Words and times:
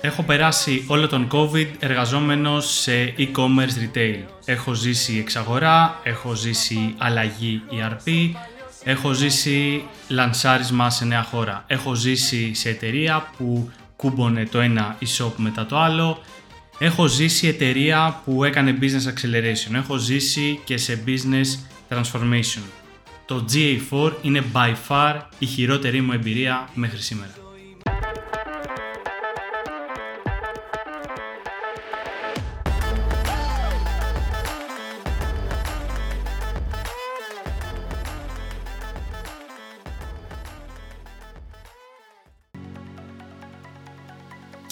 Έχω 0.00 0.22
περάσει 0.22 0.84
όλο 0.88 1.06
τον 1.08 1.28
COVID 1.32 1.66
εργαζόμενος 1.78 2.80
σε 2.80 3.14
e-commerce 3.18 3.96
retail. 3.96 4.18
Έχω 4.44 4.74
ζήσει 4.74 5.18
εξαγορά, 5.18 6.00
έχω 6.02 6.34
ζήσει 6.34 6.94
αλλαγή 6.98 7.62
ERP, 7.70 8.30
έχω 8.84 9.12
ζήσει 9.12 9.84
λανσάρισμα 10.08 10.90
σε 10.90 11.04
νέα 11.04 11.22
χώρα. 11.22 11.64
Έχω 11.66 11.94
ζήσει 11.94 12.54
σε 12.54 12.68
εταιρεία 12.68 13.30
που 13.36 13.70
κούμπονε 13.96 14.46
το 14.46 14.60
ένα 14.60 14.96
e-shop 15.00 15.32
μετά 15.36 15.66
το 15.66 15.78
άλλο. 15.78 16.18
Έχω 16.78 17.06
ζήσει 17.06 17.46
εταιρεία 17.46 18.20
που 18.24 18.44
έκανε 18.44 18.78
business 18.80 19.08
acceleration. 19.08 19.74
Έχω 19.74 19.96
ζήσει 19.96 20.60
και 20.64 20.76
σε 20.76 21.02
business 21.06 21.46
transformation. 21.88 22.62
Το 23.26 23.44
GA4 23.52 24.12
είναι 24.22 24.44
by 24.52 24.74
far 24.88 25.20
η 25.38 25.46
χειρότερη 25.46 26.00
μου 26.00 26.12
εμπειρία 26.12 26.68
μέχρι 26.74 27.00
σήμερα. 27.00 27.41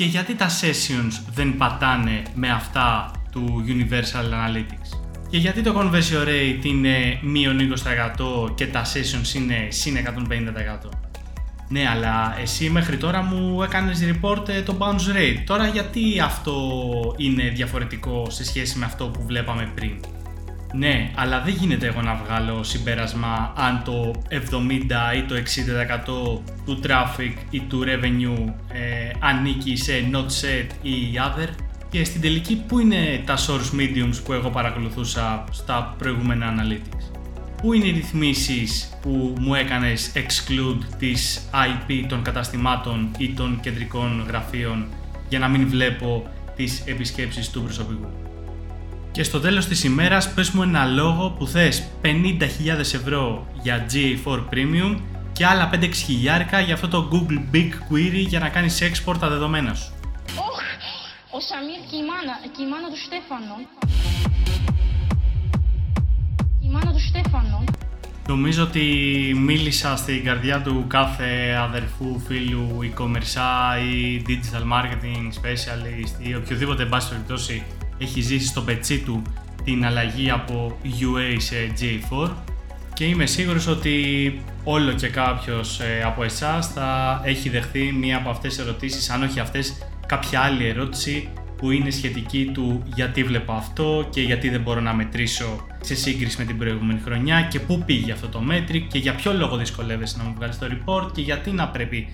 Και 0.00 0.06
γιατί 0.06 0.34
τα 0.34 0.48
sessions 0.48 1.22
δεν 1.34 1.56
πατάνε 1.56 2.22
με 2.34 2.50
αυτά 2.50 3.10
του 3.30 3.64
Universal 3.66 4.24
Analytics; 4.24 4.98
Και 5.30 5.36
γιατί 5.36 5.62
το 5.62 5.74
conversion 5.78 6.28
rate 6.28 6.64
είναι 6.64 7.18
μείον 7.22 7.58
20% 7.58 8.54
και 8.54 8.66
τα 8.66 8.84
sessions 8.84 9.34
είναι 9.34 9.66
συν 9.68 9.96
150%. 10.84 10.88
Ναι, 11.68 11.88
αλλά 11.88 12.36
εσύ 12.40 12.70
μέχρι 12.70 12.96
τώρα 12.96 13.22
μου 13.22 13.62
έκανες 13.62 14.00
report 14.02 14.48
ε, 14.48 14.62
το 14.62 14.76
bounce 14.78 15.16
rate. 15.16 15.42
Τώρα 15.46 15.66
γιατί 15.66 16.20
αυτό 16.20 16.54
είναι 17.16 17.48
διαφορετικό 17.48 18.26
σε 18.30 18.44
σχέση 18.44 18.78
με 18.78 18.84
αυτό 18.84 19.06
που 19.06 19.22
βλέπαμε 19.26 19.70
πριν; 19.74 20.00
Ναι, 20.72 21.10
αλλά 21.14 21.40
δεν 21.40 21.54
γίνεται 21.54 21.86
εγώ 21.86 22.00
να 22.00 22.14
βγάλω 22.24 22.62
συμπέρασμα 22.62 23.52
αν 23.56 23.82
το 23.84 24.22
70 24.28 24.34
ή 25.16 25.22
το 25.28 25.34
60% 25.34 26.40
του 26.64 26.80
traffic 26.84 27.32
ή 27.50 27.60
του 27.60 27.82
revenue 27.84 28.52
ε, 28.72 29.10
ανήκει 29.18 29.76
σε 29.76 29.92
not 30.12 30.26
set 30.26 30.66
ή 30.82 30.92
other 31.16 31.48
και 31.90 32.04
στην 32.04 32.20
τελική 32.20 32.56
πού 32.56 32.78
είναι 32.78 33.22
τα 33.24 33.36
source 33.36 33.80
mediums 33.80 34.20
που 34.24 34.32
εγώ 34.32 34.50
παρακολουθούσα 34.50 35.44
στα 35.50 35.94
προηγούμενα 35.98 36.54
analytics; 36.56 37.18
Πού 37.62 37.72
είναι 37.72 37.86
οι 37.86 37.90
ρυθμίσεις 37.90 38.98
που 39.02 39.34
μου 39.38 39.54
έκανες 39.54 40.12
exclude 40.14 40.84
τις 40.98 41.48
IP 41.52 42.04
των 42.08 42.22
καταστημάτων 42.22 43.10
ή 43.18 43.28
των 43.28 43.60
κεντρικών 43.60 44.24
γραφείων 44.26 44.86
για 45.28 45.38
να 45.38 45.48
μην 45.48 45.68
βλέπω 45.68 46.26
τις 46.56 46.82
επισκέψεις 46.86 47.50
του 47.50 47.62
προσωπικού; 47.62 48.08
Και 49.20 49.26
στο 49.26 49.40
τέλος 49.40 49.66
της 49.66 49.84
ημέρας 49.84 50.32
πες 50.34 50.50
μου 50.50 50.62
ένα 50.62 50.84
λόγο 50.84 51.30
που 51.30 51.46
θες 51.46 51.82
50.000 52.02 52.78
ευρώ 52.78 53.46
για 53.62 53.86
GA4 53.92 54.44
Premium 54.50 55.00
και 55.32 55.46
άλλα 55.46 55.70
5-6 55.72 55.92
χιλιάρικα 55.94 56.60
για 56.60 56.74
αυτό 56.74 56.88
το 56.88 57.08
Google 57.12 57.54
Big 57.54 57.68
Query 57.68 58.26
για 58.26 58.38
να 58.38 58.48
κάνεις 58.48 58.82
export 58.82 59.16
τα 59.20 59.28
δεδομένα 59.28 59.74
σου. 59.74 59.92
Ο 61.30 61.40
Σαμίρ 61.40 61.80
και 61.90 61.96
η 61.96 62.04
μάνα, 62.10 62.38
και 62.56 62.62
η 62.62 62.68
μάνα 62.68 62.88
του 62.88 62.98
Στέφανο. 62.98 63.54
Η 66.62 66.68
μάνα 66.68 66.92
του 66.92 67.00
Στέφανο. 67.00 67.64
Νομίζω 68.26 68.62
ότι 68.62 68.82
μίλησα 69.36 69.96
στην 69.96 70.24
καρδιά 70.24 70.62
του 70.62 70.84
κάθε 70.88 71.58
αδερφού, 71.62 72.20
φίλου, 72.26 72.78
e-commerce 72.82 73.36
ή 73.92 74.22
digital 74.26 74.62
marketing 74.72 75.26
specialist 75.42 76.26
ή 76.26 76.34
οποιοδήποτε 76.34 76.82
εν 76.82 76.88
πάση 76.88 77.08
περιπτώσει 77.08 77.64
έχει 78.00 78.20
ζήσει 78.20 78.46
στο 78.46 78.60
πετσί 78.60 78.98
του 78.98 79.22
την 79.64 79.84
αλλαγή 79.84 80.30
από 80.30 80.78
UA 80.84 81.36
σε 81.36 81.72
J4 81.80 82.30
και 82.94 83.04
είμαι 83.04 83.26
σίγουρος 83.26 83.66
ότι 83.66 84.40
όλο 84.64 84.92
και 84.92 85.08
κάποιος 85.08 85.80
ε, 85.80 86.02
από 86.04 86.24
εσάς 86.24 86.66
θα 86.66 87.20
έχει 87.24 87.48
δεχθεί 87.48 87.92
μία 87.92 88.16
από 88.16 88.30
αυτές 88.30 88.54
τις 88.54 88.64
ερωτήσεις, 88.64 89.10
αν 89.10 89.22
όχι 89.22 89.40
αυτές 89.40 89.78
κάποια 90.06 90.40
άλλη 90.40 90.66
ερώτηση 90.66 91.28
που 91.56 91.70
είναι 91.70 91.90
σχετική 91.90 92.50
του 92.54 92.82
γιατί 92.94 93.24
βλέπω 93.24 93.52
αυτό 93.52 94.06
και 94.10 94.20
γιατί 94.20 94.48
δεν 94.48 94.60
μπορώ 94.60 94.80
να 94.80 94.94
μετρήσω 94.94 95.66
σε 95.80 95.94
σύγκριση 95.94 96.38
με 96.38 96.44
την 96.44 96.58
προηγούμενη 96.58 97.00
χρονιά 97.04 97.42
και 97.42 97.60
πού 97.60 97.82
πήγε 97.86 98.12
αυτό 98.12 98.28
το 98.28 98.42
metric 98.50 98.82
και 98.88 98.98
για 98.98 99.14
ποιο 99.14 99.32
λόγο 99.32 99.56
δυσκολεύεσαι 99.56 100.16
να 100.18 100.24
μου 100.24 100.34
βγάλεις 100.36 100.58
το 100.58 100.66
report 100.70 101.12
και 101.12 101.20
γιατί 101.20 101.50
να 101.50 101.68
πρέπει 101.68 102.08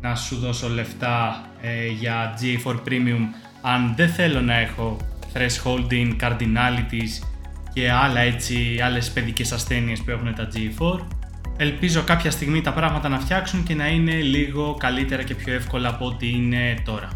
να 0.00 0.14
σου 0.14 0.36
δώσω 0.36 0.68
λεφτά 0.68 1.44
ε, 1.60 1.86
για 1.86 2.34
G4 2.40 2.74
Premium 2.74 3.26
αν 3.62 3.94
δεν 3.96 4.08
θέλω 4.08 4.40
να 4.40 4.58
έχω 4.58 4.96
thresholding, 5.34 6.16
cardinalities 6.20 7.26
και 7.72 7.90
άλλα 7.90 8.20
έτσι, 8.20 8.80
άλλες 8.84 9.10
παιδικές 9.10 9.52
ασθένειες 9.52 10.00
που 10.00 10.10
έχουν 10.10 10.34
τα 10.34 10.48
G4. 10.54 11.06
Ελπίζω 11.56 12.02
κάποια 12.02 12.30
στιγμή 12.30 12.60
τα 12.60 12.72
πράγματα 12.72 13.08
να 13.08 13.18
φτιάξουν 13.18 13.62
και 13.62 13.74
να 13.74 13.88
είναι 13.88 14.12
λίγο 14.12 14.76
καλύτερα 14.78 15.22
και 15.22 15.34
πιο 15.34 15.54
εύκολα 15.54 15.88
από 15.88 16.06
ό,τι 16.06 16.28
είναι 16.28 16.74
τώρα. 16.84 17.08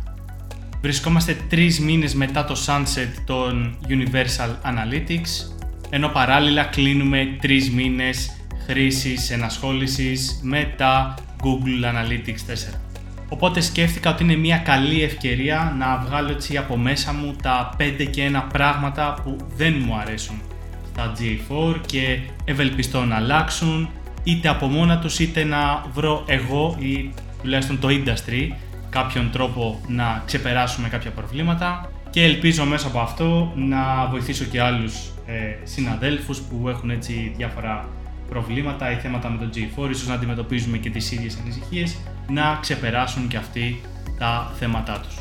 Βρισκόμαστε 0.80 1.36
τρεις 1.48 1.80
μήνες 1.80 2.14
μετά 2.14 2.44
το 2.44 2.56
sunset 2.66 3.22
των 3.24 3.78
Universal 3.88 4.50
Analytics, 4.70 5.54
ενώ 5.90 6.08
παράλληλα 6.08 6.64
κλείνουμε 6.64 7.36
τρεις 7.40 7.70
μήνες 7.70 8.36
χρήσης 8.66 9.30
ενασχόλησης 9.30 10.40
με 10.42 10.74
τα 10.76 11.14
Google 11.42 11.84
Analytics 11.84 12.40
4. 12.46 12.85
Οπότε 13.28 13.60
σκέφτηκα 13.60 14.10
ότι 14.10 14.22
είναι 14.22 14.36
μια 14.36 14.56
καλή 14.56 15.02
ευκαιρία 15.02 15.74
να 15.78 16.02
βγάλω 16.06 16.30
έτσι 16.30 16.56
από 16.56 16.76
μέσα 16.76 17.12
μου 17.12 17.36
τα 17.42 17.76
5 17.78 18.06
και 18.10 18.22
ένα 18.22 18.42
πράγματα 18.42 19.14
που 19.24 19.36
δεν 19.56 19.82
μου 19.86 19.96
αρέσουν 19.96 20.40
στα 20.86 21.12
G4 21.18 21.80
και 21.86 22.18
ευελπιστώ 22.44 23.04
να 23.04 23.16
αλλάξουν 23.16 23.88
είτε 24.24 24.48
από 24.48 24.66
μόνα 24.66 24.98
τους 24.98 25.18
είτε 25.18 25.44
να 25.44 25.84
βρω 25.92 26.24
εγώ 26.26 26.76
ή 26.78 27.10
τουλάχιστον 27.42 27.80
το 27.80 27.88
industry 27.90 28.52
κάποιον 28.90 29.30
τρόπο 29.30 29.80
να 29.88 30.22
ξεπεράσουμε 30.26 30.88
κάποια 30.88 31.10
προβλήματα. 31.10 31.90
Και 32.10 32.24
ελπίζω 32.24 32.64
μέσα 32.64 32.86
από 32.86 32.98
αυτό 32.98 33.52
να 33.56 34.06
βοηθήσω 34.10 34.44
και 34.44 34.60
άλλους 34.60 34.94
ε, 35.26 35.32
συναδέλφους 35.62 36.38
που 36.40 36.68
έχουν 36.68 36.90
έτσι 36.90 37.32
διάφορα 37.36 37.88
προβλήματα 38.28 38.92
ή 38.92 38.94
θέματα 38.94 39.30
με 39.30 39.38
το 39.38 39.50
G4, 39.54 39.90
ίσως 39.90 40.06
να 40.06 40.14
αντιμετωπίζουμε 40.14 40.78
και 40.78 40.90
τις 40.90 41.12
ίδιες 41.12 41.38
ανησυχίες, 41.42 41.96
να 42.28 42.58
ξεπεράσουν 42.60 43.28
και 43.28 43.36
αυτοί 43.36 43.80
τα 44.18 44.52
θέματά 44.58 45.00
τους. 45.00 45.16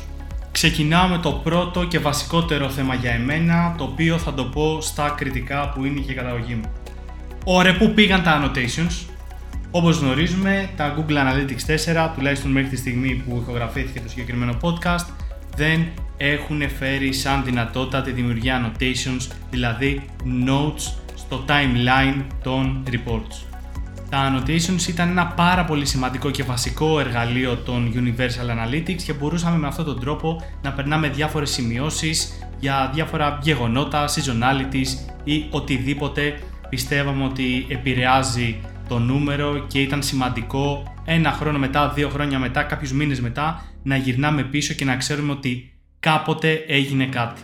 Ξεκινάω 0.52 1.08
με 1.08 1.18
το 1.18 1.32
πρώτο 1.32 1.84
και 1.84 1.98
βασικότερο 1.98 2.70
θέμα 2.70 2.94
για 2.94 3.10
εμένα, 3.10 3.74
το 3.78 3.84
οποίο 3.84 4.18
θα 4.18 4.34
το 4.34 4.44
πω 4.44 4.80
στα 4.80 5.14
κριτικά 5.16 5.68
που 5.68 5.84
είναι 5.84 6.00
και 6.00 6.12
η 6.12 6.14
καταγωγή 6.14 6.54
μου. 6.54 6.72
Ωραία, 7.44 7.76
πού 7.76 7.92
πήγαν 7.94 8.22
τα 8.22 8.42
annotations; 8.42 9.06
Όπως 9.70 9.98
γνωρίζουμε, 9.98 10.70
τα 10.76 10.94
Google 10.96 11.12
Analytics 11.12 11.94
4, 12.04 12.10
τουλάχιστον 12.14 12.50
μέχρι 12.50 12.70
τη 12.70 12.76
στιγμή 12.76 13.14
που 13.14 13.38
ηχογραφήθηκε 13.42 14.00
το 14.00 14.08
συγκεκριμένο 14.08 14.56
podcast, 14.60 15.06
δεν 15.56 15.86
έχουν 16.16 16.68
φέρει 16.78 17.12
σαν 17.12 17.44
δυνατότητα 17.44 18.02
τη 18.02 18.10
δημιουργία 18.10 18.60
annotations, 18.62 19.32
δηλαδή 19.50 20.02
notes 20.46 20.92
στο 21.14 21.44
timeline 21.48 22.22
των 22.42 22.82
reports. 22.90 23.55
Τα 24.16 24.32
annotations 24.32 24.88
ήταν 24.88 25.08
ένα 25.08 25.26
πάρα 25.26 25.64
πολύ 25.64 25.84
σημαντικό 25.86 26.30
και 26.30 26.42
βασικό 26.42 27.00
εργαλείο 27.00 27.56
των 27.56 27.92
Universal 27.94 28.50
Analytics 28.50 29.02
και 29.04 29.12
μπορούσαμε 29.12 29.58
με 29.58 29.66
αυτόν 29.66 29.84
τον 29.84 30.00
τρόπο 30.00 30.42
να 30.62 30.72
περνάμε 30.72 31.08
διάφορες 31.08 31.50
σημειώσεις 31.50 32.38
για 32.58 32.90
διάφορα 32.94 33.38
γεγονότα, 33.42 34.08
seasonalities 34.08 35.10
ή 35.24 35.46
οτιδήποτε 35.50 36.38
πιστεύαμε 36.68 37.24
ότι 37.24 37.66
επηρεάζει 37.68 38.60
το 38.88 38.98
νούμερο 38.98 39.64
και 39.66 39.80
ήταν 39.80 40.02
σημαντικό 40.02 40.94
ένα 41.04 41.32
χρόνο 41.32 41.58
μετά, 41.58 41.88
δύο 41.88 42.08
χρόνια 42.08 42.38
μετά, 42.38 42.62
κάποιους 42.62 42.92
μήνες 42.92 43.20
μετά 43.20 43.62
να 43.82 43.96
γυρνάμε 43.96 44.42
πίσω 44.42 44.74
και 44.74 44.84
να 44.84 44.96
ξέρουμε 44.96 45.32
ότι 45.32 45.72
κάποτε 46.00 46.64
έγινε 46.66 47.06
κάτι. 47.06 47.40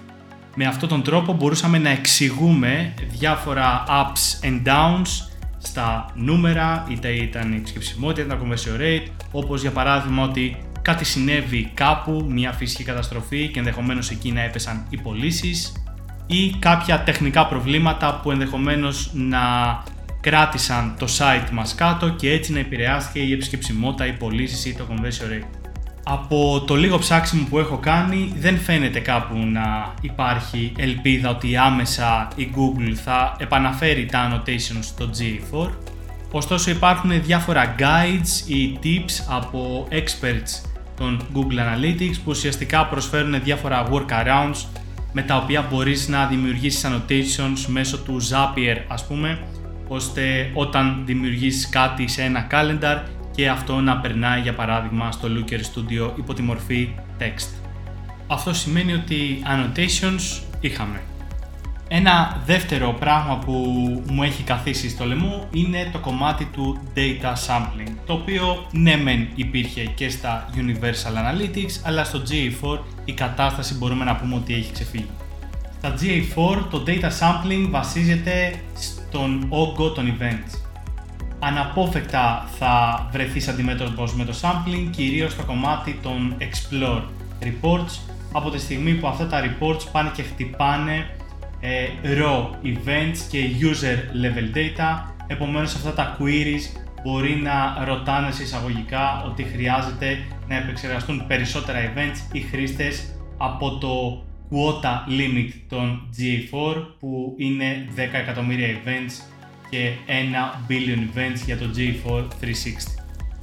Με 0.54 0.64
αυτόν 0.64 0.88
τον 0.88 1.02
τρόπο 1.02 1.32
μπορούσαμε 1.32 1.78
να 1.78 1.88
εξηγούμε 1.88 2.94
διάφορα 3.10 3.84
ups 3.88 4.46
and 4.46 4.62
downs 4.68 5.31
στα 5.62 6.10
νούμερα, 6.14 6.86
είτε 6.90 7.08
ήταν 7.08 7.52
η 7.52 7.56
επισκεψιμότητα, 7.56 8.22
είτε 8.22 8.36
το 8.36 8.46
conversion 8.46 8.80
rate, 8.80 9.10
όπως 9.32 9.60
για 9.60 9.70
παράδειγμα 9.70 10.22
ότι 10.22 10.56
κάτι 10.82 11.04
συνέβη 11.04 11.70
κάπου, 11.74 12.26
μια 12.28 12.52
φυσική 12.52 12.84
καταστροφή 12.84 13.48
και 13.48 13.58
ενδεχομένως 13.58 14.10
εκεί 14.10 14.32
να 14.32 14.42
έπεσαν 14.42 14.86
οι 14.90 14.96
πωλήσεις 14.96 15.72
ή 16.26 16.50
κάποια 16.58 17.02
τεχνικά 17.02 17.46
προβλήματα 17.46 18.20
που 18.22 18.30
ενδεχομένως 18.30 19.10
να 19.12 19.38
κράτησαν 20.20 20.94
το 20.98 21.06
site 21.18 21.50
μας 21.52 21.74
κάτω 21.74 22.08
και 22.08 22.30
έτσι 22.30 22.52
να 22.52 22.58
επηρεάστηκε 22.58 23.18
η 23.18 23.32
επισκεψιμότητα, 23.32 24.06
οι 24.06 24.12
πωλήσεις 24.12 24.64
ή 24.64 24.74
το 24.74 24.86
conversion 24.90 25.32
rate 25.32 25.61
από 26.04 26.62
το 26.66 26.74
λίγο 26.74 26.98
ψάξιμο 26.98 27.46
που 27.50 27.58
έχω 27.58 27.76
κάνει 27.76 28.34
δεν 28.38 28.58
φαίνεται 28.58 28.98
κάπου 29.00 29.36
να 29.36 29.94
υπάρχει 30.00 30.72
ελπίδα 30.78 31.30
ότι 31.30 31.56
άμεσα 31.56 32.28
η 32.34 32.50
Google 32.54 32.92
θα 33.04 33.36
επαναφέρει 33.38 34.06
τα 34.06 34.30
annotations 34.30 34.80
στο 34.80 35.10
G4 35.18 35.70
ωστόσο 36.30 36.70
υπάρχουν 36.70 37.22
διάφορα 37.22 37.74
guides 37.78 38.48
ή 38.48 38.78
tips 38.82 39.24
από 39.28 39.88
experts 39.90 40.68
των 40.96 41.20
Google 41.34 41.58
Analytics 41.58 42.14
που 42.14 42.30
ουσιαστικά 42.30 42.86
προσφέρουν 42.86 43.42
διάφορα 43.42 43.88
workarounds 43.90 44.64
με 45.12 45.22
τα 45.22 45.36
οποία 45.36 45.66
μπορείς 45.70 46.08
να 46.08 46.26
δημιουργήσεις 46.26 46.86
annotations 46.86 47.66
μέσω 47.66 47.98
του 47.98 48.20
Zapier 48.30 48.76
ας 48.88 49.06
πούμε 49.06 49.38
ώστε 49.88 50.50
όταν 50.54 51.02
δημιουργήσεις 51.04 51.68
κάτι 51.68 52.08
σε 52.08 52.22
ένα 52.22 52.46
calendar 52.50 53.02
και 53.34 53.48
αυτό 53.48 53.80
να 53.80 53.96
περνάει 53.96 54.40
για 54.40 54.54
παράδειγμα 54.54 55.12
στο 55.12 55.28
Looker 55.28 55.58
Studio 55.58 56.10
υπό 56.16 56.34
τη 56.34 56.42
μορφή 56.42 56.88
text. 57.18 57.48
Αυτό 58.26 58.54
σημαίνει 58.54 58.92
ότι 58.92 59.42
annotations 59.46 60.42
είχαμε. 60.60 61.00
Ένα 61.88 62.42
δεύτερο 62.44 62.96
πράγμα 62.98 63.38
που 63.38 63.52
μου 64.10 64.22
έχει 64.22 64.42
καθίσει 64.42 64.88
στο 64.88 65.04
λαιμό 65.04 65.48
είναι 65.52 65.88
το 65.92 65.98
κομμάτι 65.98 66.44
του 66.44 66.80
data 66.96 67.32
sampling, 67.46 67.92
το 68.06 68.12
οποίο 68.12 68.66
ναι 68.72 68.96
μεν 68.96 69.28
υπήρχε 69.34 69.84
και 69.84 70.08
στα 70.08 70.48
Universal 70.54 71.14
Analytics, 71.16 71.80
αλλά 71.84 72.04
στο 72.04 72.22
GA4 72.28 72.78
η 73.04 73.12
κατάσταση 73.12 73.74
μπορούμε 73.74 74.04
να 74.04 74.16
πούμε 74.16 74.34
ότι 74.34 74.54
έχει 74.54 74.72
ξεφύγει. 74.72 75.10
Στα 75.78 75.94
GA4 75.94 76.66
το 76.70 76.84
data 76.86 77.08
sampling 77.18 77.66
βασίζεται 77.70 78.54
στον 78.74 79.46
όγκο 79.48 79.90
των 79.90 80.16
events. 80.18 80.71
Αναπόφευκτα 81.44 82.48
θα 82.58 83.06
βρεθείς 83.12 83.48
αντιμέτωπος 83.48 84.14
με 84.14 84.24
το 84.24 84.34
sampling, 84.40 84.88
κυρίως 84.90 85.32
στο 85.32 85.44
κομμάτι 85.44 85.98
των 86.02 86.36
explore 86.38 87.02
reports, 87.42 87.98
από 88.32 88.50
τη 88.50 88.58
στιγμή 88.58 88.94
που 88.94 89.06
αυτά 89.06 89.26
τα 89.26 89.40
reports 89.40 89.86
πάνε 89.92 90.10
και 90.14 90.22
χτυπάνε 90.22 91.06
ε, 91.60 91.86
raw 92.02 92.66
events 92.66 93.18
και 93.30 93.38
user 93.60 93.96
level 94.24 94.56
data, 94.56 95.02
επομένως 95.26 95.74
αυτά 95.74 95.92
τα 95.92 96.16
queries 96.18 96.80
μπορεί 97.02 97.34
να 97.34 97.84
ρωτάνε 97.84 98.30
σε 98.30 98.42
εισαγωγικά 98.42 99.24
ότι 99.26 99.42
χρειάζεται 99.42 100.18
να 100.48 100.56
επεξεργαστούν 100.56 101.26
περισσότερα 101.26 101.78
events 101.78 102.34
οι 102.34 102.40
χρήστες 102.40 103.14
από 103.36 103.78
το 103.78 104.24
quota 104.50 105.10
limit 105.20 105.52
των 105.68 106.08
GA4 106.18 106.86
που 106.98 107.34
είναι 107.36 107.88
10 107.96 107.98
εκατομμύρια 108.12 108.68
events 108.68 109.32
και 109.72 109.92
1 110.06 110.70
billion 110.70 111.00
events 111.10 111.44
για 111.44 111.58
το 111.58 111.64
GA4 111.76 112.20
360. 112.20 112.24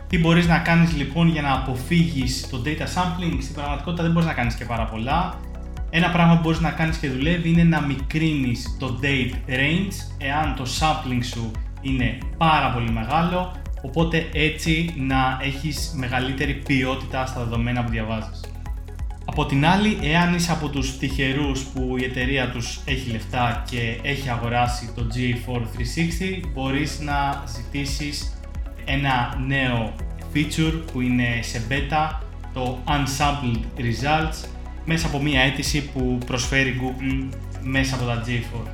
Τι 0.08 0.20
μπορείς 0.20 0.48
να 0.48 0.60
κάνεις 0.60 0.96
λοιπόν 0.96 1.28
για 1.28 1.42
να 1.42 1.54
αποφύγεις 1.54 2.50
το 2.50 2.62
data 2.66 2.82
sampling, 2.82 3.38
στην 3.42 3.56
πραγματικότητα 3.56 4.04
δεν 4.04 4.12
μπορείς 4.12 4.28
να 4.28 4.34
κάνεις 4.34 4.56
και 4.56 4.66
πάρα 4.66 4.86
πολλά. 4.86 5.40
Ένα 5.90 6.10
πράγμα 6.10 6.36
που 6.36 6.42
μπορείς 6.42 6.60
να 6.60 6.72
κάνεις 6.72 6.98
και 6.98 7.10
δουλεύει 7.10 7.50
είναι 7.50 7.64
να 7.64 7.82
μικρύνεις 7.82 8.76
το 8.80 9.00
date 9.04 9.50
range 9.50 9.94
εάν 10.18 10.56
το 10.56 10.66
sampling 10.80 11.24
σου 11.24 11.52
είναι 11.82 12.18
πάρα 12.38 12.72
πολύ 12.72 12.92
μεγάλο 12.92 13.56
οπότε 13.82 14.30
έτσι 14.34 14.94
να 14.98 15.40
έχεις 15.42 15.94
μεγαλύτερη 15.96 16.54
ποιότητα 16.54 17.26
στα 17.26 17.44
δεδομένα 17.44 17.84
που 17.84 17.90
διαβάζεις. 17.90 18.49
Από 19.32 19.46
την 19.46 19.66
άλλη, 19.66 20.00
εάν 20.02 20.34
είσαι 20.34 20.52
από 20.52 20.70
τους 20.70 20.98
τυχερούς 20.98 21.64
που 21.64 21.96
η 21.98 22.04
εταιρεία 22.04 22.52
τους 22.52 22.80
έχει 22.86 23.12
λεφτά 23.12 23.64
και 23.70 24.00
έχει 24.02 24.30
αγοράσει 24.30 24.92
το 24.96 25.08
GA4 25.14 25.58
360, 25.58 26.48
μπορείς 26.54 27.00
να 27.00 27.44
ζητήσεις 27.48 28.40
ένα 28.86 29.38
νέο 29.48 29.94
feature 30.34 30.82
που 30.92 31.02
είναι 31.02 31.40
σε 31.42 31.62
beta, 31.70 32.20
το 32.54 32.78
Unsampled 32.88 33.80
Results, 33.80 34.48
μέσα 34.86 35.08
από 35.08 35.22
μια 35.22 35.42
αίτηση 35.42 35.90
που 35.90 36.18
προσφέρει 36.26 36.82
Google 36.82 37.38
μέσα 37.64 37.96
από 37.96 38.06
τα 38.06 38.24
GA4. 38.26 38.68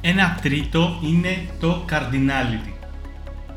Ένα 0.00 0.38
τρίτο 0.42 0.98
είναι 1.02 1.38
το 1.60 1.84
Cardinality, 1.90 2.72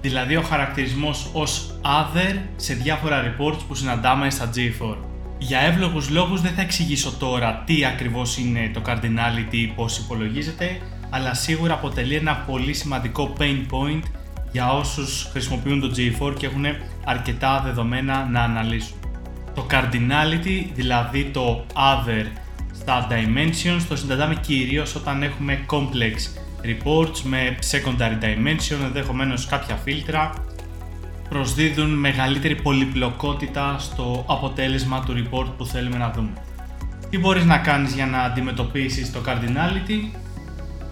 δηλαδή 0.01 0.35
ο 0.35 0.41
χαρακτηρισμός 0.41 1.29
ως 1.33 1.79
Other 1.81 2.37
σε 2.55 2.73
διάφορα 2.73 3.23
reports 3.23 3.59
που 3.67 3.75
συναντάμε 3.75 4.29
στα 4.29 4.49
GA4. 4.55 5.12
Για 5.47 5.59
εύλογους 5.59 6.09
λόγους 6.09 6.41
δεν 6.41 6.53
θα 6.53 6.61
εξηγήσω 6.61 7.11
τώρα 7.19 7.63
τι 7.65 7.85
ακριβώς 7.85 8.37
είναι 8.37 8.71
το 8.73 8.81
Cardinality, 8.85 9.71
πώς 9.75 9.97
υπολογίζεται, 9.97 10.77
αλλά 11.09 11.33
σίγουρα 11.33 11.73
αποτελεί 11.73 12.15
ένα 12.15 12.35
πολύ 12.35 12.73
σημαντικό 12.73 13.33
pain 13.39 13.65
point 13.71 14.01
για 14.51 14.73
όσους 14.73 15.27
χρησιμοποιούν 15.31 15.79
το 15.79 15.91
G4 15.97 16.35
και 16.37 16.45
έχουν 16.45 16.65
αρκετά 17.05 17.61
δεδομένα 17.65 18.27
να 18.31 18.41
αναλύσουν. 18.41 18.97
Το 19.55 19.65
Cardinality, 19.71 20.65
δηλαδή 20.73 21.23
το 21.23 21.65
Other 21.73 22.25
στα 22.73 23.07
Dimensions, 23.09 23.81
το 23.87 23.95
συναντάμε 23.95 24.35
κυρίως 24.35 24.95
όταν 24.95 25.23
έχουμε 25.23 25.65
complex 25.69 26.15
reports 26.63 27.19
με 27.23 27.57
secondary 27.71 28.23
dimension, 28.23 28.77
ενδεχομένως 28.83 29.45
κάποια 29.45 29.75
φίλτρα 29.75 30.33
προσδίδουν 31.33 31.89
μεγαλύτερη 31.89 32.55
πολυπλοκότητα 32.55 33.75
στο 33.79 34.25
αποτέλεσμα 34.27 35.03
του 35.03 35.13
report 35.13 35.47
που 35.57 35.65
θέλουμε 35.65 35.97
να 35.97 36.11
δούμε. 36.11 36.33
Τι 37.09 37.17
μπορείς 37.17 37.45
να 37.45 37.57
κάνεις 37.57 37.93
για 37.93 38.05
να 38.05 38.19
αντιμετωπίσεις 38.19 39.11
το 39.11 39.19
cardinality? 39.25 40.17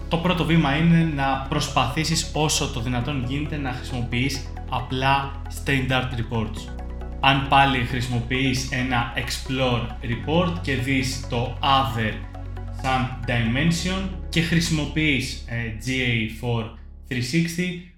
Το 0.08 0.16
πρώτο 0.16 0.44
βήμα 0.44 0.76
είναι 0.76 1.12
να 1.14 1.46
προσπαθήσεις 1.48 2.30
όσο 2.32 2.68
το 2.68 2.80
δυνατόν 2.80 3.24
γίνεται 3.28 3.56
να 3.56 3.72
χρησιμοποιείς 3.72 4.52
απλά 4.70 5.42
standard 5.64 6.08
reports. 6.18 6.82
Αν 7.20 7.46
πάλι 7.48 7.78
χρησιμοποιείς 7.78 8.68
ένα 8.72 9.12
explore 9.16 9.86
report 10.02 10.52
και 10.62 10.74
δεις 10.74 11.26
το 11.28 11.58
other 11.60 12.12
σαν 12.82 13.18
dimension 13.26 14.08
και 14.28 14.40
χρησιμοποιείς 14.40 15.44
ε, 15.48 15.56
GA4 15.86 16.64
360 17.08 17.14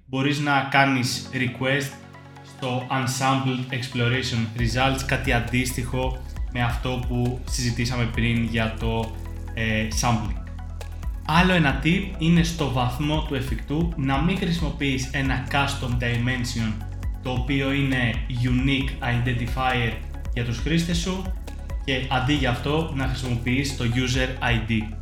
μπορείς 0.06 0.40
να 0.40 0.68
κάνεις 0.70 1.30
request 1.32 2.03
το 2.60 2.86
Unsampled 2.90 3.72
Exploration 3.74 4.60
Results, 4.60 5.02
κάτι 5.06 5.32
αντίστοιχο 5.32 6.18
με 6.52 6.62
αυτό 6.62 7.00
που 7.08 7.40
συζητήσαμε 7.50 8.04
πριν 8.04 8.44
για 8.44 8.74
το 8.78 9.14
ε, 9.54 9.88
sampling. 10.00 10.44
Άλλο 11.26 11.52
ένα 11.52 11.80
tip 11.84 12.02
είναι 12.18 12.42
στο 12.42 12.72
βαθμό 12.72 13.24
του 13.28 13.34
εφικτού 13.34 13.92
να 13.96 14.22
μην 14.22 14.36
χρησιμοποιείς 14.38 15.08
ένα 15.12 15.46
custom 15.50 16.02
dimension 16.02 16.72
το 17.22 17.30
οποίο 17.30 17.72
είναι 17.72 18.14
unique 18.28 19.04
identifier 19.04 19.92
για 20.32 20.44
τους 20.44 20.58
χρήστες 20.58 20.96
σου 20.96 21.22
και 21.84 22.06
αντί 22.10 22.32
για 22.32 22.50
αυτό 22.50 22.92
να 22.96 23.06
χρησιμοποιείς 23.06 23.76
το 23.76 23.84
user 23.94 24.28
ID. 24.28 24.96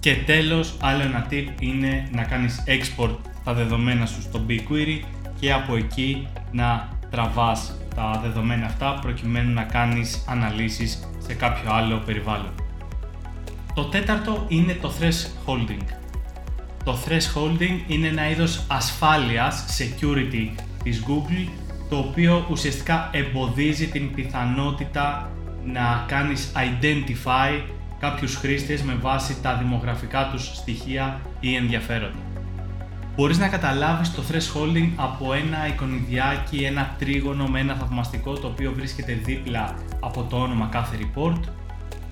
Και 0.00 0.16
τέλος, 0.26 0.76
άλλο 0.80 1.02
ένα 1.02 1.26
tip 1.30 1.46
είναι 1.60 2.08
να 2.12 2.22
κάνεις 2.22 2.64
export 2.66 3.16
τα 3.44 3.52
δεδομένα 3.52 4.06
σου 4.06 4.22
στο 4.22 4.46
BigQuery 4.48 5.00
και 5.40 5.52
από 5.52 5.76
εκεί 5.76 6.28
να 6.52 6.88
τραβάς 7.10 7.72
τα 7.94 8.20
δεδομένα 8.22 8.66
αυτά 8.66 8.98
προκειμένου 9.00 9.52
να 9.52 9.62
κάνεις 9.62 10.24
αναλύσεις 10.28 11.08
σε 11.18 11.34
κάποιο 11.34 11.72
άλλο 11.72 11.96
περιβάλλον. 12.06 12.52
Το 13.74 13.84
τέταρτο 13.84 14.44
είναι 14.48 14.72
το 14.72 14.92
thresholding. 15.00 15.84
Το 16.84 16.98
thresholding 17.06 17.80
είναι 17.86 18.06
ένα 18.06 18.30
είδος 18.30 18.64
ασφάλειας, 18.68 19.64
security 19.78 20.60
της 20.82 21.04
Google, 21.06 21.48
το 21.88 21.96
οποίο 21.96 22.46
ουσιαστικά 22.50 23.10
εμποδίζει 23.12 23.88
την 23.88 24.14
πιθανότητα 24.14 25.30
να 25.64 26.04
κάνεις 26.08 26.52
identify 26.54 27.60
κάποιους 28.00 28.36
χρήστες 28.36 28.82
με 28.82 28.94
βάση 28.94 29.40
τα 29.42 29.54
δημογραφικά 29.54 30.28
τους 30.32 30.56
στοιχεία 30.56 31.20
ή 31.40 31.54
ενδιαφέροντα 31.54 32.25
μπορείς 33.16 33.38
να 33.38 33.48
καταλάβεις 33.48 34.14
το 34.14 34.22
thresholding 34.30 34.88
από 34.96 35.32
ένα 35.32 35.66
εικονιδιάκι, 35.66 36.56
ένα 36.56 36.94
τρίγωνο 36.98 37.46
με 37.46 37.60
ένα 37.60 37.74
θαυμαστικό 37.74 38.32
το 38.32 38.46
οποίο 38.46 38.72
βρίσκεται 38.72 39.18
δίπλα 39.24 39.74
από 40.00 40.22
το 40.22 40.36
όνομα 40.36 40.68
κάθε 40.72 40.96
report 41.00 41.40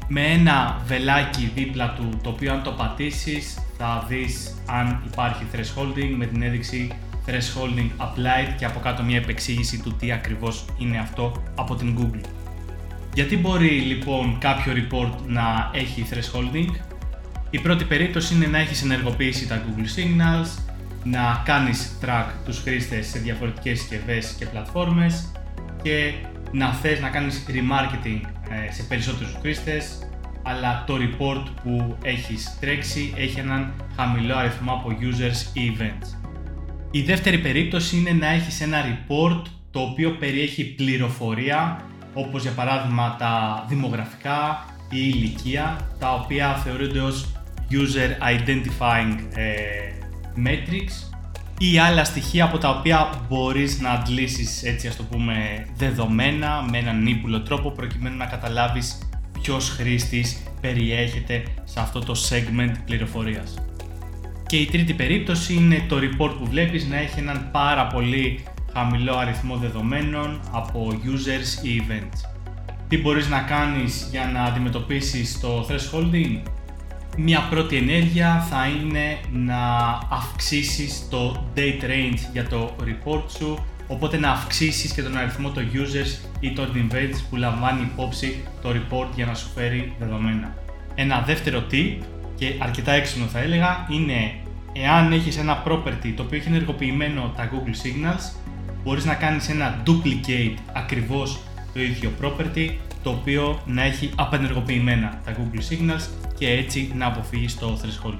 με 0.09 0.21
ένα 0.21 0.83
βελάκι 0.87 1.51
δίπλα 1.55 1.95
του 1.95 2.21
το 2.23 2.29
οποίο 2.29 2.53
αν 2.53 2.63
το 2.63 2.71
πατήσεις 2.71 3.59
θα 3.79 4.05
δεις 4.09 4.55
αν 4.67 5.03
υπάρχει 5.07 5.45
thresholding 5.53 6.15
με 6.17 6.27
την 6.27 6.43
έδειξη 6.43 6.91
thresholding 7.27 7.91
applied 7.99 8.55
και 8.59 8.65
από 8.65 8.81
κάτω 8.81 9.03
μια 9.03 9.17
επεξήγηση 9.17 9.83
του 9.83 9.97
τι 9.97 10.13
ακριβώς 10.13 10.65
είναι 10.79 10.99
αυτό 10.99 11.33
από 11.55 11.75
την 11.75 11.99
Google. 11.99 12.29
Γιατί 13.15 13.37
μπορεί 13.37 13.69
λοιπόν 13.69 14.39
κάποιο 14.39 14.73
report 14.73 15.13
να 15.27 15.71
έχει 15.73 16.07
thresholding? 16.11 16.75
Η 17.51 17.59
πρώτη 17.59 17.85
περίπτωση 17.85 18.35
είναι 18.35 18.47
να 18.47 18.59
έχεις 18.59 18.83
ενεργοποιήσει 18.83 19.47
τα 19.47 19.63
Google 19.63 19.99
Signals, 19.99 20.74
να 21.05 21.43
κάνεις 21.45 21.99
track 22.03 22.27
τους 22.45 22.59
χρήστες 22.59 23.07
σε 23.07 23.19
διαφορετικές 23.19 23.79
συσκευές 23.79 24.35
και 24.39 24.47
πλατφόρμες 24.47 25.33
και 25.83 26.13
να 26.53 26.73
θες 26.73 27.01
να 27.01 27.09
κάνεις 27.09 27.47
remarketing 27.49 28.21
ε, 28.51 28.73
σε 28.73 28.83
περισσότερους 28.83 29.37
χρήστες 29.41 29.99
αλλά 30.43 30.85
το 30.87 30.95
report 30.95 31.45
που 31.63 31.97
έχεις 32.03 32.57
τρέξει 32.61 33.15
έχει 33.17 33.41
έναν 33.41 33.73
χαμηλό 33.97 34.37
αριθμό 34.37 34.73
από 34.73 34.97
users 35.01 35.57
ή 35.57 35.77
events. 35.79 36.25
Η 36.91 37.03
δεύτερη 37.03 37.39
περίπτωση 37.39 37.97
είναι 37.97 38.11
να 38.11 38.27
έχεις 38.27 38.61
ένα 38.61 38.79
report 38.85 39.43
το 39.71 39.81
οποίο 39.81 40.11
περιέχει 40.11 40.65
πληροφορία 40.65 41.81
όπως 42.15 42.43
για 42.43 42.53
παράδειγμα 42.53 43.17
τα 43.19 43.65
δημογραφικά 43.69 44.65
ή 44.91 45.13
ηλικία 45.15 45.91
τα 45.99 46.15
οποία 46.15 46.55
θεωρούνται 46.55 47.01
ως 47.01 47.33
user 47.71 48.11
identifying 48.37 49.19
ε, 49.35 49.94
metrics 50.37 51.15
ή 51.59 51.79
άλλα 51.79 52.05
στοιχεία 52.05 52.45
από 52.45 52.59
τα 52.59 52.69
οποία 52.69 53.09
μπορείς 53.29 53.81
να 53.81 53.91
αντλήσεις 53.91 54.63
έτσι 54.63 54.87
ας 54.87 54.97
το 54.97 55.03
πούμε 55.03 55.67
δεδομένα 55.77 56.67
με 56.71 56.79
έναν 56.79 57.07
ύπουλο 57.07 57.43
τρόπο 57.43 57.71
προκειμένου 57.71 58.17
να 58.17 58.27
καταλάβεις 58.27 58.99
ποιος 59.43 59.69
χρήστης 59.69 60.43
περιέχεται 60.61 61.43
σε 61.65 61.81
αυτό 61.81 62.01
το 62.01 62.15
segment 62.29 62.75
πληροφορίας. 62.85 63.55
Και 64.47 64.57
η 64.57 64.65
τρίτη 64.65 64.95
περίπτωση 64.95 65.55
είναι 65.55 65.85
το 65.89 65.97
report 65.97 66.35
που 66.39 66.47
βλέπεις 66.51 66.87
να 66.87 66.97
έχει 66.97 67.19
έναν 67.19 67.49
πάρα 67.53 67.87
πολύ 67.87 68.45
χαμηλό 68.73 69.17
αριθμό 69.17 69.57
δεδομένων 69.57 70.41
από 70.53 70.89
users 71.05 71.65
ή 71.65 71.83
events. 71.89 72.29
Τι 72.89 72.99
μπορείς 72.99 73.29
να 73.29 73.41
κάνεις 73.41 74.09
για 74.11 74.31
να 74.33 74.43
αντιμετωπίσεις 74.43 75.41
το 75.41 75.67
thresholding? 75.69 76.43
Μια 77.17 77.47
πρώτη 77.51 77.77
ενέργεια 77.77 78.47
θα 78.51 78.67
είναι 78.67 79.19
να 79.33 79.59
αυξήσεις 80.11 81.09
το 81.11 81.47
date 81.57 81.85
range 81.85 82.19
για 82.33 82.47
το 82.47 82.77
report 82.85 83.23
σου 83.39 83.65
οπότε 83.89 84.19
να 84.19 84.31
αυξήσεις 84.31 84.93
και 84.93 85.03
τον 85.03 85.17
αριθμό 85.17 85.51
των 85.51 85.65
users 85.73 86.29
ή 86.41 86.53
των 86.53 86.69
events 86.75 87.19
που 87.31 87.37
λαμβάνει 87.37 87.83
υπόψη 87.83 88.43
το 88.63 88.69
report 88.71 89.07
για 89.15 89.27
να 89.27 89.35
σου 89.35 89.49
φέρει 89.55 89.93
δεδομένα. 89.99 90.55
Ένα 90.95 91.23
δεύτερο 91.27 91.67
tip 91.71 91.97
και 92.37 92.55
αρκετά 92.59 92.93
έξυπνο 92.93 93.27
θα 93.27 93.39
έλεγα 93.39 93.87
είναι 93.91 94.33
εάν 94.73 95.13
έχεις 95.13 95.37
ένα 95.37 95.63
property 95.67 96.13
το 96.17 96.23
οποίο 96.23 96.39
έχει 96.39 96.49
ενεργοποιημένο 96.49 97.33
τα 97.37 97.51
Google 97.53 97.87
Signals 97.87 98.37
μπορείς 98.85 99.05
να 99.05 99.15
κάνεις 99.15 99.49
ένα 99.49 99.83
duplicate 99.87 100.55
ακριβώς 100.73 101.41
το 101.75 101.81
ίδιο 101.81 102.11
property 102.23 102.71
το 103.03 103.11
οποίο 103.11 103.61
να 103.67 103.83
έχει 103.83 104.11
απενεργοποιημένα 104.15 105.21
τα 105.25 105.33
Google 105.37 105.73
Signals 105.73 106.24
και 106.45 106.51
έτσι 106.51 106.93
να 106.95 107.07
αποφύγεις 107.07 107.59
το 107.59 107.79
threshold. 107.83 108.19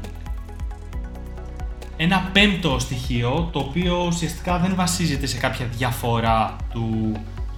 Ένα 1.97 2.31
πέμπτο 2.33 2.79
στοιχείο 2.79 3.49
το 3.53 3.59
οποίο 3.59 4.05
ουσιαστικά 4.07 4.59
δεν 4.59 4.75
βασίζεται 4.75 5.27
σε 5.27 5.37
κάποια 5.37 5.67
διαφορά 5.67 6.57
του 6.73 7.13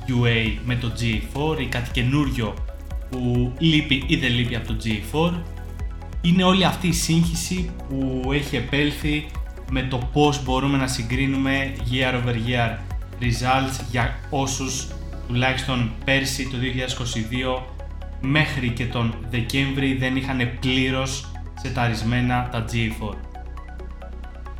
UA 0.09 0.59
με 0.65 0.77
το 0.77 0.93
G4 1.01 1.61
ή 1.61 1.67
κάτι 1.67 1.91
καινούριο 1.91 2.55
που 3.11 3.53
λείπει 3.59 4.05
ή 4.07 4.17
δεν 4.17 4.33
λείπει 4.33 4.57
από 4.57 4.67
το 4.67 4.77
G4 4.85 5.41
είναι 6.21 6.45
όλη 6.45 6.65
αυτή 6.65 6.87
η 6.87 6.93
σύγχυση 6.93 7.71
που 7.89 8.33
έχει 8.33 8.57
επέλθει 8.57 9.27
με 9.71 9.83
το 9.83 9.99
πώς 10.13 10.45
μπορούμε 10.45 10.77
να 10.77 10.87
συγκρίνουμε 10.87 11.73
year 11.91 12.15
over 12.15 12.35
year 12.35 12.79
results 13.21 13.81
για 13.91 14.19
όσους 14.31 14.89
τουλάχιστον 15.29 15.91
πέρσι 16.05 16.49
το 16.49 16.57
2022 17.59 17.76
μέχρι 18.21 18.69
και 18.71 18.87
τον 18.87 19.15
Δεκέμβρη 19.31 19.95
δεν 19.95 20.17
είχαν 20.17 20.51
πλήρως 20.61 21.31
σεταρισμένα 21.63 22.49
τα 22.53 22.65
G4. 22.73 23.15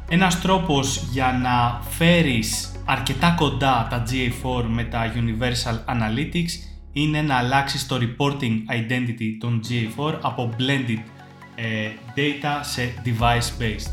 Ένας 0.09 0.41
τρόπος 0.41 1.09
για 1.11 1.39
να 1.43 1.81
φέρεις 1.91 2.73
αρκετά 2.85 3.35
κοντά 3.37 3.87
τα 3.91 4.03
GA4 4.11 4.65
με 4.69 4.85
τα 4.85 5.13
Universal 5.15 5.95
Analytics 5.95 6.51
είναι 6.93 7.23
να 7.23 7.37
αλλάξεις 7.37 7.87
το 7.87 7.99
reporting 8.01 8.55
identity 8.69 9.37
των 9.41 9.61
GA4 9.69 10.19
από 10.21 10.51
blended 10.59 11.01
ε, 11.55 11.91
data 12.17 12.59
σε 12.61 12.95
device 13.05 13.63
based. 13.63 13.91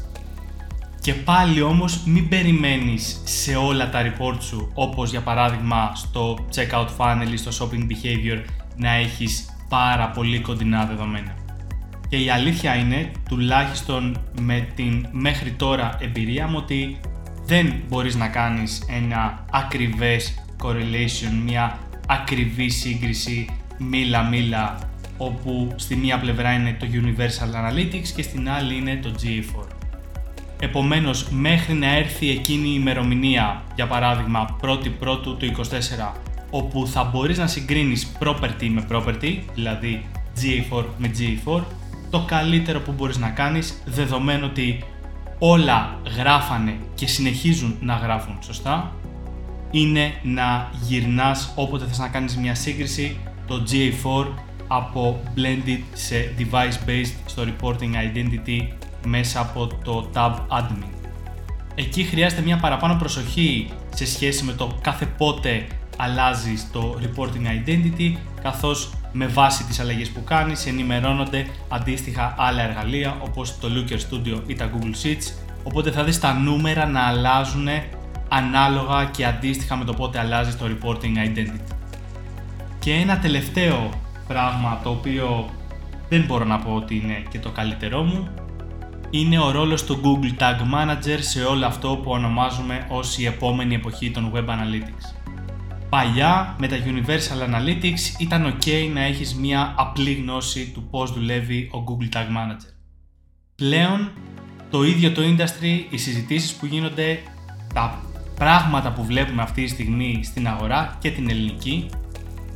Και 1.02 1.14
πάλι 1.14 1.62
όμως 1.62 2.04
μην 2.06 2.30
περιμένεις 2.30 3.22
σε 3.24 3.56
όλα 3.56 3.90
τα 3.90 4.02
report 4.02 4.38
σου 4.40 4.72
όπως 4.74 5.10
για 5.10 5.22
παράδειγμα 5.22 5.92
στο 5.96 6.46
checkout 6.56 6.88
funnel 6.98 7.32
ή 7.32 7.38
στο 7.38 7.52
shopping 7.60 7.82
behavior 7.82 8.44
να 8.76 8.92
έχεις 8.94 9.53
πάρα 9.70 10.10
πολύ 10.10 10.40
κοντινά 10.40 10.86
δεδομένα. 10.86 11.36
Και 12.10 12.18
η 12.18 12.30
αλήθεια 12.30 12.76
είναι, 12.76 13.12
τουλάχιστον 13.30 14.18
με 14.42 14.68
την 14.76 15.08
μέχρι 15.12 15.52
τώρα 15.52 15.98
εμπειρία 16.02 16.48
μου, 16.48 16.58
ότι 16.58 17.00
δεν 17.46 17.74
μπορείς 17.90 18.16
να 18.16 18.28
κάνεις 18.28 18.86
ένα 18.90 19.46
ακριβές 19.52 20.46
correlation, 20.64 21.42
μια 21.46 21.80
ακριβή 22.08 22.70
σύγκριση 22.70 23.50
μίλα-μίλα 23.78 24.90
όπου 25.18 25.74
στη 25.76 25.96
μία 25.96 26.20
πλευρά 26.20 26.52
είναι 26.52 26.78
το 26.80 26.88
Universal 26.94 27.72
Analytics 27.72 28.08
και 28.16 28.22
στην 28.22 28.50
άλλη 28.50 28.76
είναι 28.76 29.00
το 29.02 29.16
GA4. 29.24 29.68
Επομένως, 30.60 31.30
μέχρι 31.30 31.74
να 31.74 31.96
έρθει 31.96 32.30
εκείνη 32.30 32.68
η 32.68 32.76
ημερομηνία, 32.80 33.64
για 33.76 33.88
παράδειγμα 33.88 34.58
1η 34.62 34.92
Πρώτου 35.00 35.38
του 35.38 35.46
24, 35.46 36.23
όπου 36.56 36.88
θα 36.88 37.04
μπορείς 37.04 37.38
να 37.38 37.48
συγκρίνεις 37.48 38.12
property 38.20 38.68
με 38.70 38.86
property, 38.92 39.40
δηλαδή 39.54 40.06
GA4 40.42 40.84
με 40.98 41.12
GA4, 41.18 41.62
το 42.10 42.24
καλύτερο 42.28 42.80
που 42.80 42.92
μπορείς 42.92 43.18
να 43.18 43.30
κάνεις, 43.30 43.82
δεδομένου 43.86 44.48
ότι 44.50 44.84
όλα 45.40 46.00
γράφανε 46.18 46.78
και 46.96 47.08
συνεχίζουν 47.08 47.76
να 47.82 47.94
γράφουν 47.96 48.38
σωστά, 48.42 48.92
είναι 49.72 50.14
να 50.24 50.70
γυρνάς 50.82 51.54
όποτε 51.56 51.86
θες 51.86 52.00
να 52.00 52.08
κάνεις 52.08 52.38
μια 52.38 52.56
σύγκριση 52.56 53.18
το 53.48 53.64
GA4 53.72 54.28
από 54.68 55.22
blended 55.36 55.80
σε 55.94 56.34
device 56.38 56.90
based 56.90 57.14
στο 57.26 57.44
reporting 57.44 57.94
identity 58.14 58.68
μέσα 59.06 59.40
από 59.40 59.68
το 59.84 60.10
tab 60.14 60.34
admin. 60.34 60.94
Εκεί 61.76 62.04
χρειάζεται 62.04 62.42
μια 62.42 62.58
παραπάνω 62.58 62.96
προσοχή 62.96 63.70
σε 63.96 64.06
σχέση 64.06 64.44
με 64.44 64.54
το 64.54 64.78
κάθε 64.82 65.06
πότε 65.06 65.68
αλλάζει 65.98 66.54
το 66.72 66.98
reporting 67.02 67.68
identity 67.68 68.16
καθώς 68.42 68.94
με 69.12 69.28
βάση 69.28 69.64
τις 69.64 69.80
αλλαγές 69.80 70.10
που 70.10 70.24
κάνεις 70.24 70.66
ενημερώνονται 70.66 71.46
αντίστοιχα 71.70 72.36
άλλα 72.38 72.62
εργαλεία 72.62 73.18
όπως 73.20 73.60
το 73.60 73.68
Looker 73.76 73.94
Studio 73.94 74.42
ή 74.48 74.56
τα 74.56 74.70
Google 74.74 75.06
Sheets 75.06 75.34
οπότε 75.64 75.92
θα 75.92 76.04
δεις 76.04 76.20
τα 76.20 76.34
νούμερα 76.34 76.86
να 76.86 77.02
αλλάζουν 77.08 77.68
ανάλογα 78.30 79.06
και 79.06 79.26
αντίστοιχα 79.26 79.76
με 79.76 79.86
το 79.86 79.94
πότε 79.94 80.20
αλλάζει 80.20 80.56
το 80.56 80.66
reporting 80.66 81.28
identity. 81.28 81.76
Και 82.80 82.94
ένα 82.94 83.20
τελευταίο 83.20 83.90
πράγμα 84.28 84.80
το 84.84 84.90
οποίο 84.90 85.50
δεν 86.10 86.24
μπορώ 86.28 86.46
να 86.46 86.60
πω 86.60 86.74
ότι 86.74 86.96
είναι 86.96 87.24
και 87.30 87.40
το 87.40 87.50
καλύτερό 87.50 88.02
μου 88.02 88.28
είναι 89.10 89.40
ο 89.40 89.52
ρόλος 89.52 89.84
του 89.84 90.02
Google 90.04 90.42
Tag 90.42 90.58
Manager 90.74 91.18
σε 91.20 91.44
όλο 91.44 91.66
αυτό 91.66 92.00
που 92.04 92.12
ονομάζουμε 92.12 92.88
ως 92.90 93.18
η 93.18 93.26
επόμενη 93.26 93.76
εποχή 93.76 94.12
των 94.12 94.32
Web 94.36 94.46
Analytics. 94.46 95.23
Παλιά 95.94 96.56
με 96.60 96.68
τα 96.68 96.76
Universal 96.86 97.50
Analytics 97.50 98.20
ήταν 98.20 98.54
ok 98.54 98.90
να 98.94 99.02
έχεις 99.02 99.36
μια 99.36 99.74
απλή 99.78 100.14
γνώση 100.14 100.72
του 100.74 100.88
πώς 100.90 101.14
δουλεύει 101.14 101.70
ο 101.74 101.84
Google 101.88 102.16
Tag 102.16 102.26
Manager. 102.26 102.74
Πλέον 103.56 104.12
το 104.70 104.84
ίδιο 104.84 105.12
το 105.12 105.22
industry, 105.22 105.86
οι 105.90 105.98
συζητήσεις 105.98 106.54
που 106.54 106.66
γίνονται, 106.66 107.20
τα 107.74 108.02
πράγματα 108.36 108.92
που 108.92 109.04
βλέπουμε 109.06 109.42
αυτή 109.42 109.64
τη 109.64 109.70
στιγμή 109.70 110.20
στην 110.24 110.48
αγορά 110.48 110.98
και 111.00 111.12
την 111.12 111.30
ελληνική 111.30 111.90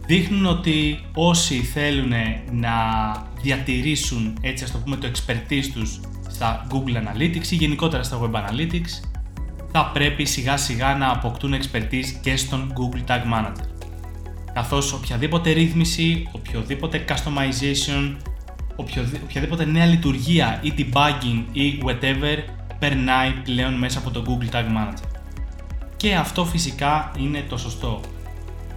δείχνουν 0.06 0.46
ότι 0.46 1.00
όσοι 1.14 1.56
θέλουν 1.56 2.14
να 2.52 2.72
διατηρήσουν 3.42 4.38
έτσι 4.42 4.64
ας 4.64 4.72
το 4.72 4.78
πούμε 4.78 4.96
το 4.96 5.08
expertise 5.08 5.66
τους 5.74 6.00
στα 6.28 6.68
Google 6.72 6.96
Analytics 6.96 7.48
ή 7.50 7.56
γενικότερα 7.56 8.04
στα 8.04 8.20
Web 8.22 8.32
Analytics 8.32 9.17
θα 9.78 9.86
πρέπει 9.86 10.26
σιγά 10.26 10.58
σιγά 10.58 10.96
να 10.96 11.12
αποκτούν 11.12 11.54
expertise 11.54 12.18
και 12.22 12.36
στον 12.36 12.74
Google 12.74 13.12
Tag 13.12 13.22
Manager. 13.22 13.66
Καθώς 14.54 14.94
οποιαδήποτε 14.94 15.52
ρύθμιση, 15.52 16.28
οποιοδήποτε 16.32 17.06
customization, 17.08 18.16
οποιαδήποτε 19.24 19.66
νέα 19.66 19.86
λειτουργία 19.86 20.60
ή 20.62 20.74
debugging 20.78 21.44
ή 21.52 21.82
whatever 21.86 22.38
περνάει 22.80 23.32
πλέον 23.44 23.74
μέσα 23.74 24.00
από 24.00 24.12
το 24.12 24.24
Google 24.28 24.56
Tag 24.56 24.64
Manager. 24.64 25.20
Και 25.98 26.16
αυτό 26.16 26.46
φυσικά 26.46 27.12
είναι 27.20 27.46
το 27.50 27.58
σωστό. 27.58 28.02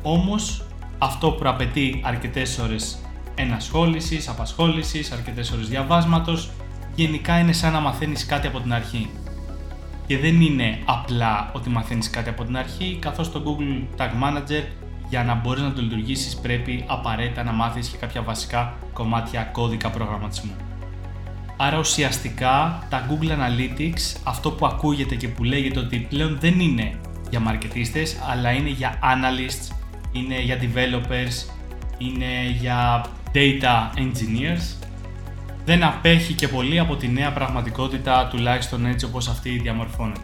Όμως 0.02 0.64
αυτό 0.98 1.30
προαπαιτεί 1.30 2.00
αρκετές 2.04 2.58
ώρες 2.58 2.98
ενασχόλησης, 3.34 4.28
απασχόλησης, 4.28 5.12
αρκετές 5.12 5.50
ώρες 5.52 5.68
διαβάσματος, 5.68 6.50
γενικά 6.94 7.38
είναι 7.38 7.52
σαν 7.52 7.72
να 7.72 7.80
μαθαίνεις 7.80 8.26
κάτι 8.26 8.46
από 8.46 8.60
την 8.60 8.72
αρχή 8.72 9.10
και 10.10 10.18
δεν 10.18 10.40
είναι 10.40 10.78
απλά 10.84 11.50
ότι 11.52 11.68
μαθαίνεις 11.68 12.10
κάτι 12.10 12.28
από 12.28 12.44
την 12.44 12.56
αρχή 12.56 12.98
καθώς 13.00 13.32
το 13.32 13.42
Google 13.46 14.00
Tag 14.00 14.10
Manager 14.22 14.62
για 15.08 15.24
να 15.24 15.34
μπορείς 15.34 15.62
να 15.62 15.72
το 15.72 15.82
λειτουργήσεις 15.82 16.36
πρέπει 16.36 16.84
απαραίτητα 16.86 17.42
να 17.42 17.52
μάθεις 17.52 17.88
και 17.88 17.96
κάποια 17.96 18.22
βασικά 18.22 18.74
κομμάτια 18.92 19.42
κώδικα 19.42 19.90
προγραμματισμού. 19.90 20.50
Άρα 21.56 21.78
ουσιαστικά 21.78 22.86
τα 22.88 23.06
Google 23.08 23.28
Analytics 23.28 24.20
αυτό 24.24 24.50
που 24.50 24.66
ακούγεται 24.66 25.14
και 25.14 25.28
που 25.28 25.44
λέγεται 25.44 25.78
ότι 25.78 25.98
πλέον 25.98 26.36
δεν 26.40 26.60
είναι 26.60 26.94
για 27.30 27.40
μαρκετίστες 27.40 28.16
αλλά 28.30 28.50
είναι 28.50 28.70
για 28.70 28.98
analysts, 29.02 29.74
είναι 30.12 30.40
για 30.40 30.58
developers, 30.60 31.52
είναι 31.98 32.56
για 32.60 33.04
data 33.34 33.98
engineers 33.98 34.88
δεν 35.64 35.82
απέχει 35.82 36.32
και 36.32 36.48
πολύ 36.48 36.78
από 36.78 36.96
τη 36.96 37.08
νέα 37.08 37.32
πραγματικότητα 37.32 38.28
τουλάχιστον 38.30 38.86
έτσι 38.86 39.04
όπως 39.04 39.28
αυτή 39.28 39.50
διαμορφώνεται. 39.50 40.20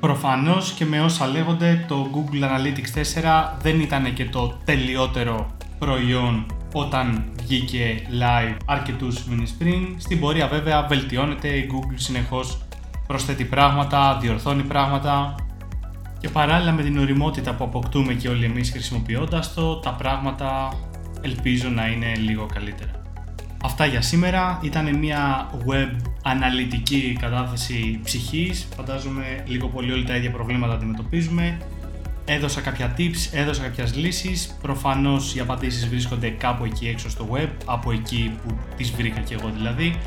Προφανώς 0.00 0.72
και 0.72 0.84
με 0.84 1.00
όσα 1.00 1.26
λέγονται 1.26 1.84
το 1.88 2.10
Google 2.14 2.42
Analytics 2.42 3.20
4 3.20 3.58
δεν 3.62 3.80
ήταν 3.80 4.14
και 4.14 4.24
το 4.24 4.58
τελειότερο 4.64 5.56
προϊόν 5.78 6.46
όταν 6.72 7.24
βγήκε 7.42 8.02
live 8.20 8.56
αρκετούς 8.66 9.24
μήνες 9.24 9.50
πριν. 9.50 9.94
Στην 9.96 10.20
πορεία 10.20 10.46
βέβαια 10.48 10.86
βελτιώνεται, 10.86 11.48
η 11.48 11.70
Google 11.72 11.94
συνεχώς 11.94 12.58
προσθέτει 13.06 13.44
πράγματα, 13.44 14.18
διορθώνει 14.20 14.62
πράγματα 14.62 15.34
και 16.20 16.28
παράλληλα 16.28 16.72
με 16.72 16.82
την 16.82 16.98
οριμότητα 16.98 17.54
που 17.54 17.64
αποκτούμε 17.64 18.12
και 18.12 18.28
όλοι 18.28 18.44
εμείς 18.44 18.70
χρησιμοποιώντας 18.70 19.54
το, 19.54 19.76
τα 19.76 19.90
πράγματα 19.90 20.72
ελπίζω 21.20 21.68
να 21.68 21.86
είναι 21.86 22.14
λίγο 22.16 22.46
καλύτερα. 22.46 22.97
Αυτά 23.68 23.86
για 23.86 24.02
σήμερα. 24.02 24.58
Ήταν 24.62 24.98
μια 24.98 25.50
web 25.66 25.90
αναλυτική 26.22 27.16
κατάθεση 27.20 28.00
ψυχής. 28.04 28.68
Φαντάζομαι 28.76 29.42
λίγο 29.46 29.68
πολύ 29.68 29.92
όλοι 29.92 30.04
τα 30.04 30.16
ίδια 30.16 30.30
προβλήματα 30.30 30.74
αντιμετωπίζουμε. 30.74 31.58
Έδωσα 32.24 32.60
κάποια 32.60 32.94
tips, 32.98 33.28
έδωσα 33.32 33.62
κάποιες 33.62 33.96
λύσεις. 33.96 34.56
Προφανώς 34.62 35.34
οι 35.34 35.40
απαντήσεις 35.40 35.88
βρίσκονται 35.88 36.28
κάπου 36.28 36.64
εκεί 36.64 36.88
έξω 36.88 37.10
στο 37.10 37.28
web, 37.32 37.48
από 37.64 37.92
εκεί 37.92 38.38
που 38.42 38.58
τις 38.76 38.90
βρήκα 38.90 39.20
και 39.20 39.34
εγώ 39.34 39.50
δηλαδή. 39.56 39.98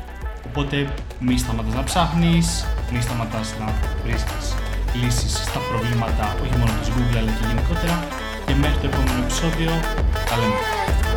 Οπότε 0.46 0.94
μη 1.20 1.38
σταματάς 1.38 1.74
να 1.74 1.82
ψάχνεις, 1.82 2.66
μη 2.92 3.00
σταματάς 3.00 3.54
να 3.58 3.72
βρίσκεις 4.04 4.54
λύσεις 5.02 5.32
στα 5.32 5.58
προβλήματα 5.70 6.36
όχι 6.42 6.56
μόνο 6.58 6.72
της 6.80 6.88
Google 6.88 7.16
αλλά 7.16 7.30
και 7.30 7.46
γενικότερα. 7.48 8.06
Και 8.46 8.54
μέχρι 8.54 8.78
το 8.80 8.86
επόμενο 8.86 9.22
επεισόδιο, 9.22 9.70
τα 10.28 10.36
λέμε. 10.36 11.01